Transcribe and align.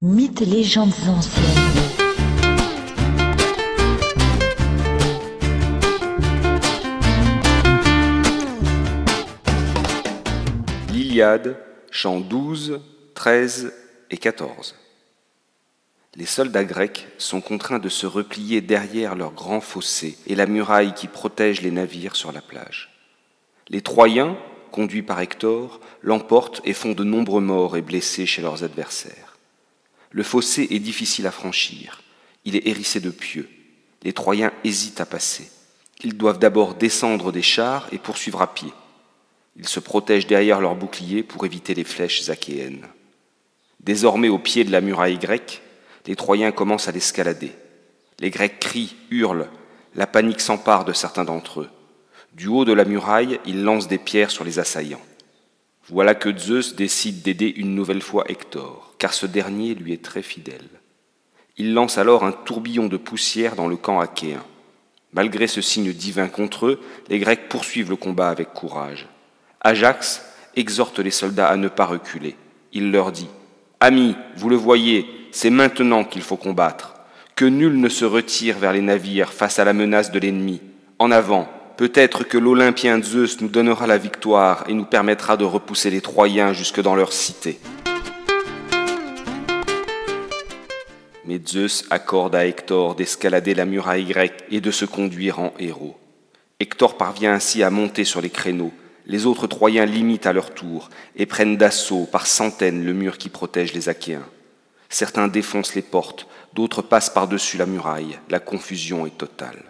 Mythes 0.00 0.42
légendes 0.42 0.92
anciennes. 1.08 1.44
L'Iliade, 10.92 11.56
chants 11.90 12.20
12, 12.20 12.80
13 13.14 13.74
et 14.12 14.18
14. 14.18 14.76
Les 16.14 16.26
soldats 16.26 16.62
grecs 16.62 17.08
sont 17.18 17.40
contraints 17.40 17.80
de 17.80 17.88
se 17.88 18.06
replier 18.06 18.60
derrière 18.60 19.16
leur 19.16 19.32
grand 19.32 19.60
fossé 19.60 20.16
et 20.28 20.36
la 20.36 20.46
muraille 20.46 20.94
qui 20.94 21.08
protège 21.08 21.60
les 21.60 21.72
navires 21.72 22.14
sur 22.14 22.30
la 22.30 22.40
plage. 22.40 22.96
Les 23.68 23.80
Troyens, 23.80 24.38
conduits 24.70 25.02
par 25.02 25.20
Hector, 25.20 25.80
l'emportent 26.02 26.60
et 26.64 26.72
font 26.72 26.92
de 26.92 27.02
nombreux 27.02 27.40
morts 27.40 27.76
et 27.76 27.82
blessés 27.82 28.26
chez 28.26 28.42
leurs 28.42 28.62
adversaires. 28.62 29.27
Le 30.10 30.22
fossé 30.22 30.66
est 30.70 30.78
difficile 30.78 31.26
à 31.26 31.30
franchir, 31.30 32.02
il 32.44 32.56
est 32.56 32.66
hérissé 32.66 33.00
de 33.00 33.10
pieux. 33.10 33.48
Les 34.02 34.12
Troyens 34.12 34.52
hésitent 34.64 35.00
à 35.00 35.06
passer. 35.06 35.50
Ils 36.02 36.16
doivent 36.16 36.38
d'abord 36.38 36.74
descendre 36.74 37.32
des 37.32 37.42
chars 37.42 37.88
et 37.92 37.98
poursuivre 37.98 38.40
à 38.40 38.54
pied. 38.54 38.72
Ils 39.56 39.68
se 39.68 39.80
protègent 39.80 40.28
derrière 40.28 40.60
leurs 40.60 40.76
boucliers 40.76 41.24
pour 41.24 41.44
éviter 41.44 41.74
les 41.74 41.84
flèches 41.84 42.28
achéennes. 42.28 42.86
Désormais 43.80 44.28
au 44.28 44.38
pied 44.38 44.64
de 44.64 44.70
la 44.70 44.80
muraille 44.80 45.18
grecque, 45.18 45.62
les 46.06 46.16
Troyens 46.16 46.52
commencent 46.52 46.88
à 46.88 46.92
l'escalader. 46.92 47.52
Les 48.20 48.30
Grecs 48.30 48.60
crient, 48.60 48.96
hurlent, 49.10 49.48
la 49.94 50.06
panique 50.06 50.40
s'empare 50.40 50.84
de 50.84 50.92
certains 50.92 51.24
d'entre 51.24 51.62
eux. 51.62 51.70
Du 52.32 52.46
haut 52.46 52.64
de 52.64 52.72
la 52.72 52.84
muraille, 52.84 53.40
ils 53.46 53.62
lancent 53.62 53.88
des 53.88 53.98
pierres 53.98 54.30
sur 54.30 54.44
les 54.44 54.58
assaillants. 54.58 55.02
Voilà 55.90 56.14
que 56.14 56.36
Zeus 56.36 56.74
décide 56.76 57.22
d'aider 57.22 57.52
une 57.56 57.74
nouvelle 57.74 58.02
fois 58.02 58.24
Hector, 58.28 58.94
car 58.98 59.14
ce 59.14 59.24
dernier 59.24 59.74
lui 59.74 59.94
est 59.94 60.04
très 60.04 60.22
fidèle. 60.22 60.68
Il 61.56 61.72
lance 61.72 61.96
alors 61.96 62.24
un 62.24 62.32
tourbillon 62.32 62.86
de 62.86 62.98
poussière 62.98 63.56
dans 63.56 63.68
le 63.68 63.76
camp 63.76 63.98
achéen. 63.98 64.44
Malgré 65.12 65.46
ce 65.46 65.62
signe 65.62 65.92
divin 65.92 66.28
contre 66.28 66.66
eux, 66.66 66.80
les 67.08 67.18
Grecs 67.18 67.48
poursuivent 67.48 67.90
le 67.90 67.96
combat 67.96 68.28
avec 68.28 68.52
courage. 68.52 69.08
Ajax 69.62 70.22
exhorte 70.56 70.98
les 70.98 71.10
soldats 71.10 71.48
à 71.48 71.56
ne 71.56 71.68
pas 71.68 71.86
reculer. 71.86 72.36
Il 72.72 72.92
leur 72.92 73.10
dit 73.10 73.28
Amis, 73.80 74.14
vous 74.36 74.50
le 74.50 74.56
voyez, 74.56 75.06
c'est 75.32 75.50
maintenant 75.50 76.04
qu'il 76.04 76.22
faut 76.22 76.36
combattre. 76.36 76.94
Que 77.34 77.46
nul 77.46 77.80
ne 77.80 77.88
se 77.88 78.04
retire 78.04 78.58
vers 78.58 78.72
les 78.72 78.82
navires 78.82 79.32
face 79.32 79.58
à 79.58 79.64
la 79.64 79.72
menace 79.72 80.10
de 80.10 80.18
l'ennemi. 80.18 80.60
En 80.98 81.10
avant, 81.10 81.48
peut-être 81.78 82.24
que 82.24 82.36
l'Olympien 82.36 83.00
Zeus 83.00 83.40
nous 83.40 83.48
donnera 83.48 83.86
la 83.86 83.98
victoire 83.98 84.64
et 84.68 84.74
nous 84.74 84.84
permettra 84.84 85.36
de 85.36 85.44
repousser 85.44 85.90
les 85.90 86.00
Troyens 86.00 86.52
jusque 86.52 86.82
dans 86.82 86.96
leur 86.96 87.12
cité. 87.12 87.60
Mais 91.24 91.40
Zeus 91.46 91.84
accorde 91.90 92.34
à 92.34 92.46
Hector 92.46 92.96
d'escalader 92.96 93.54
la 93.54 93.64
muraille 93.64 94.06
grecque 94.06 94.44
et 94.50 94.60
de 94.60 94.72
se 94.72 94.84
conduire 94.84 95.38
en 95.38 95.54
héros. 95.60 95.96
Hector 96.58 96.96
parvient 96.96 97.32
ainsi 97.32 97.62
à 97.62 97.70
monter 97.70 98.04
sur 98.04 98.20
les 98.20 98.30
créneaux. 98.30 98.72
Les 99.06 99.24
autres 99.24 99.46
Troyens 99.46 99.86
limitent 99.86 100.26
à 100.26 100.32
leur 100.32 100.52
tour 100.52 100.90
et 101.14 101.26
prennent 101.26 101.56
d'assaut 101.56 102.08
par 102.10 102.26
centaines 102.26 102.84
le 102.84 102.92
mur 102.92 103.18
qui 103.18 103.28
protège 103.28 103.72
les 103.72 103.88
Achéens. 103.88 104.26
Certains 104.88 105.28
défoncent 105.28 105.76
les 105.76 105.82
portes, 105.82 106.26
d'autres 106.54 106.82
passent 106.82 107.10
par-dessus 107.10 107.56
la 107.56 107.66
muraille. 107.66 108.18
La 108.30 108.40
confusion 108.40 109.06
est 109.06 109.16
totale. 109.16 109.62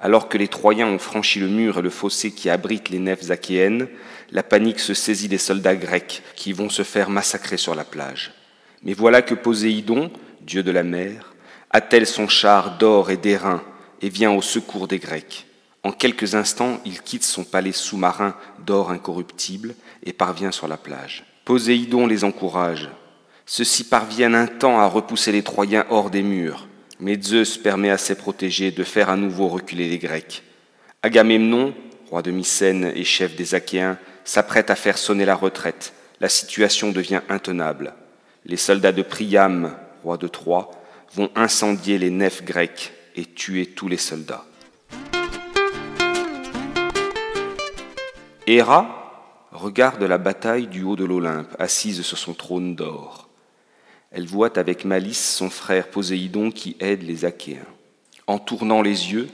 Alors 0.00 0.28
que 0.28 0.38
les 0.38 0.48
Troyens 0.48 0.86
ont 0.86 0.98
franchi 0.98 1.40
le 1.40 1.48
mur 1.48 1.78
et 1.78 1.82
le 1.82 1.90
fossé 1.90 2.30
qui 2.30 2.48
abrite 2.48 2.88
les 2.88 3.00
nefs 3.00 3.30
achéennes, 3.30 3.88
la 4.30 4.42
panique 4.42 4.78
se 4.78 4.94
saisit 4.94 5.28
des 5.28 5.38
soldats 5.38 5.74
grecs 5.74 6.22
qui 6.36 6.52
vont 6.52 6.68
se 6.68 6.82
faire 6.82 7.10
massacrer 7.10 7.56
sur 7.56 7.74
la 7.74 7.84
plage. 7.84 8.32
Mais 8.84 8.94
voilà 8.94 9.22
que 9.22 9.34
Poséidon, 9.34 10.10
dieu 10.40 10.62
de 10.62 10.70
la 10.70 10.84
mer, 10.84 11.34
attelle 11.70 12.06
son 12.06 12.28
char 12.28 12.78
d'or 12.78 13.10
et 13.10 13.16
d'airain 13.16 13.62
et 14.00 14.08
vient 14.08 14.30
au 14.30 14.42
secours 14.42 14.86
des 14.86 14.98
Grecs. 15.00 15.46
En 15.82 15.90
quelques 15.90 16.36
instants, 16.36 16.80
il 16.84 17.02
quitte 17.02 17.24
son 17.24 17.44
palais 17.44 17.72
sous-marin 17.72 18.36
d'or 18.64 18.90
incorruptible 18.90 19.74
et 20.04 20.12
parvient 20.12 20.52
sur 20.52 20.68
la 20.68 20.76
plage. 20.76 21.24
Poséidon 21.44 22.06
les 22.06 22.24
encourage. 22.24 22.88
Ceux-ci 23.46 23.84
parviennent 23.84 24.34
un 24.34 24.46
temps 24.46 24.78
à 24.78 24.86
repousser 24.86 25.32
les 25.32 25.42
Troyens 25.42 25.86
hors 25.88 26.10
des 26.10 26.22
murs, 26.22 26.67
mais 27.00 27.20
Zeus 27.20 27.56
permet 27.56 27.90
à 27.90 27.98
ses 27.98 28.14
protégés 28.14 28.70
de 28.70 28.84
faire 28.84 29.10
à 29.10 29.16
nouveau 29.16 29.48
reculer 29.48 29.88
les 29.88 29.98
Grecs. 29.98 30.42
Agamemnon, 31.02 31.74
roi 32.10 32.22
de 32.22 32.30
Mycène 32.30 32.92
et 32.94 33.04
chef 33.04 33.36
des 33.36 33.54
Achéens, 33.54 33.98
s'apprête 34.24 34.70
à 34.70 34.74
faire 34.74 34.98
sonner 34.98 35.24
la 35.24 35.34
retraite. 35.34 35.92
La 36.20 36.28
situation 36.28 36.90
devient 36.90 37.20
intenable. 37.28 37.94
Les 38.44 38.56
soldats 38.56 38.92
de 38.92 39.02
Priam, 39.02 39.76
roi 40.02 40.16
de 40.16 40.26
Troie, 40.26 40.70
vont 41.14 41.30
incendier 41.34 41.98
les 41.98 42.10
nefs 42.10 42.44
grecques 42.44 42.92
et 43.14 43.24
tuer 43.24 43.66
tous 43.66 43.88
les 43.88 43.96
soldats. 43.96 44.44
Héra 48.46 48.94
regarde 49.52 50.02
la 50.02 50.18
bataille 50.18 50.66
du 50.66 50.82
haut 50.82 50.96
de 50.96 51.04
l'Olympe, 51.04 51.54
assise 51.58 52.02
sur 52.02 52.18
son 52.18 52.34
trône 52.34 52.74
d'or. 52.74 53.27
Elle 54.10 54.26
voit 54.26 54.58
avec 54.58 54.84
malice 54.84 55.36
son 55.36 55.50
frère 55.50 55.88
Poséidon 55.88 56.50
qui 56.50 56.76
aide 56.80 57.02
les 57.02 57.24
Achéens. 57.24 57.66
En 58.26 58.38
tournant 58.38 58.82
les 58.82 59.12
yeux, 59.12 59.28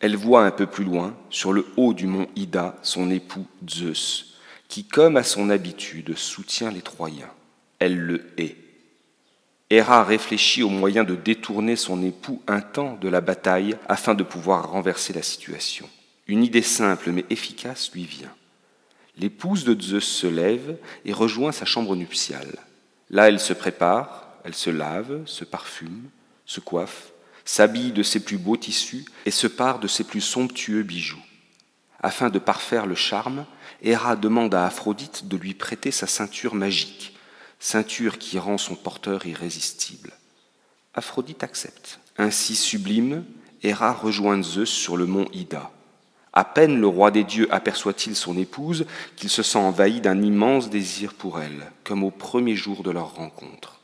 elle 0.00 0.16
voit 0.16 0.44
un 0.44 0.50
peu 0.50 0.66
plus 0.66 0.84
loin, 0.84 1.16
sur 1.30 1.52
le 1.52 1.66
haut 1.76 1.94
du 1.94 2.06
mont 2.06 2.28
Ida, 2.36 2.76
son 2.82 3.10
époux 3.10 3.46
Zeus, 3.68 4.36
qui, 4.68 4.84
comme 4.84 5.16
à 5.16 5.22
son 5.22 5.50
habitude, 5.50 6.16
soutient 6.16 6.70
les 6.70 6.82
Troyens. 6.82 7.30
Elle 7.78 7.98
le 7.98 8.26
hait. 8.36 8.56
Héra 9.70 10.04
réfléchit 10.04 10.62
au 10.62 10.68
moyen 10.68 11.04
de 11.04 11.14
détourner 11.14 11.76
son 11.76 12.02
époux 12.02 12.42
un 12.46 12.60
temps 12.60 12.96
de 13.00 13.08
la 13.08 13.20
bataille 13.20 13.76
afin 13.88 14.14
de 14.14 14.22
pouvoir 14.22 14.70
renverser 14.70 15.12
la 15.12 15.22
situation. 15.22 15.88
Une 16.26 16.44
idée 16.44 16.62
simple 16.62 17.10
mais 17.10 17.24
efficace 17.28 17.90
lui 17.92 18.04
vient. 18.04 18.32
L'épouse 19.18 19.64
de 19.64 19.78
Zeus 19.78 20.06
se 20.06 20.26
lève 20.26 20.78
et 21.04 21.12
rejoint 21.12 21.52
sa 21.52 21.64
chambre 21.64 21.96
nuptiale. 21.96 22.58
Là, 23.10 23.28
elle 23.28 23.40
se 23.40 23.52
prépare, 23.52 24.28
elle 24.44 24.54
se 24.54 24.70
lave, 24.70 25.26
se 25.26 25.44
parfume, 25.44 26.10
se 26.44 26.60
coiffe, 26.60 27.12
s'habille 27.44 27.92
de 27.92 28.02
ses 28.02 28.20
plus 28.20 28.38
beaux 28.38 28.56
tissus 28.56 29.04
et 29.24 29.30
se 29.30 29.46
pare 29.46 29.78
de 29.78 29.88
ses 29.88 30.04
plus 30.04 30.20
somptueux 30.20 30.82
bijoux. 30.82 31.22
Afin 32.00 32.30
de 32.30 32.38
parfaire 32.38 32.86
le 32.86 32.94
charme, 32.94 33.46
Héra 33.82 34.16
demande 34.16 34.54
à 34.54 34.66
Aphrodite 34.66 35.28
de 35.28 35.36
lui 35.36 35.54
prêter 35.54 35.90
sa 35.90 36.06
ceinture 36.06 36.54
magique, 36.54 37.16
ceinture 37.58 38.18
qui 38.18 38.38
rend 38.38 38.58
son 38.58 38.76
porteur 38.76 39.26
irrésistible. 39.26 40.12
Aphrodite 40.94 41.42
accepte. 41.42 42.00
Ainsi 42.16 42.56
sublime, 42.56 43.24
Héra 43.62 43.92
rejoint 43.92 44.42
Zeus 44.42 44.70
sur 44.70 44.96
le 44.96 45.06
mont 45.06 45.28
Ida. 45.32 45.70
À 46.38 46.44
peine 46.44 46.80
le 46.80 46.86
roi 46.86 47.10
des 47.10 47.24
dieux 47.24 47.52
aperçoit-il 47.52 48.14
son 48.14 48.38
épouse 48.38 48.86
qu'il 49.16 49.28
se 49.28 49.42
sent 49.42 49.58
envahi 49.58 50.00
d'un 50.00 50.22
immense 50.22 50.70
désir 50.70 51.14
pour 51.14 51.40
elle, 51.40 51.72
comme 51.82 52.04
au 52.04 52.12
premier 52.12 52.54
jour 52.54 52.84
de 52.84 52.92
leur 52.92 53.16
rencontre. 53.16 53.80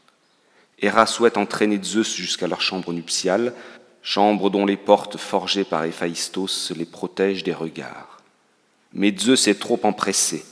Héra 0.78 1.06
souhaite 1.06 1.37
entraîner 1.37 1.81
Zeus 1.82 2.14
jusqu'à 2.14 2.47
leur 2.47 2.60
chambre 2.60 2.93
nuptiale, 2.93 3.54
chambre 4.03 4.50
dont 4.50 4.66
les 4.66 4.76
portes 4.76 5.16
forgées 5.16 5.64
par 5.64 5.82
Héphaïstos 5.84 6.70
les 6.76 6.84
protègent 6.84 7.43
des 7.43 7.53
regards. 7.53 8.22
Mais 8.93 9.12
Zeus 9.19 9.48
est 9.48 9.59
trop 9.59 9.81
empressé. 9.82 10.44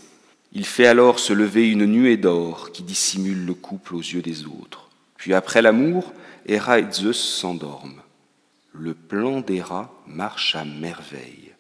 Il 0.53 0.67
fait 0.67 0.89
alors 0.89 1.21
se 1.21 1.33
lever 1.33 1.71
une 1.71 1.87
nuée 1.87 2.17
d'or 2.17 2.73
qui 2.73 2.83
dissimule 2.83 3.47
le 3.47 3.55
couple 3.55 3.95
aux 3.95 4.01
yeux 4.01 4.23
des 4.23 4.45
autres. 4.47 4.89
Puis 5.17 5.35
après 5.35 5.63
l'amour, 5.63 6.13
Héra 6.47 6.81
et 6.81 6.91
Zeus 6.91 7.39
s'endorment. 7.39 8.03
Le 8.73 8.93
plan 8.93 9.41
d'Héra 9.41 9.95
marche 10.09 10.57
à 10.57 10.65
merveille. 10.65 11.52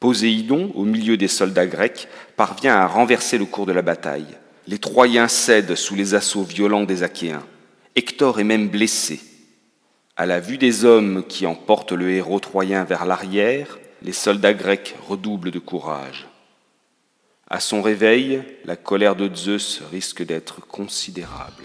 Poséidon, 0.00 0.72
au 0.74 0.84
milieu 0.84 1.16
des 1.16 1.28
soldats 1.28 1.66
grecs, 1.66 2.08
parvient 2.36 2.76
à 2.76 2.86
renverser 2.86 3.38
le 3.38 3.46
cours 3.46 3.66
de 3.66 3.72
la 3.72 3.82
bataille. 3.82 4.36
Les 4.66 4.78
Troyens 4.78 5.28
cèdent 5.28 5.74
sous 5.74 5.94
les 5.94 6.14
assauts 6.14 6.42
violents 6.42 6.84
des 6.84 7.02
Achéens. 7.02 7.46
Hector 7.94 8.40
est 8.40 8.44
même 8.44 8.68
blessé. 8.68 9.20
À 10.16 10.26
la 10.26 10.40
vue 10.40 10.58
des 10.58 10.84
hommes 10.84 11.24
qui 11.26 11.46
emportent 11.46 11.92
le 11.92 12.10
héros 12.10 12.40
troyen 12.40 12.84
vers 12.84 13.06
l'arrière, 13.06 13.78
les 14.02 14.12
soldats 14.12 14.54
grecs 14.54 14.94
redoublent 15.08 15.50
de 15.50 15.58
courage. 15.58 16.26
À 17.48 17.60
son 17.60 17.80
réveil, 17.80 18.42
la 18.64 18.76
colère 18.76 19.14
de 19.14 19.34
Zeus 19.34 19.82
risque 19.90 20.24
d'être 20.24 20.60
considérable. 20.66 21.62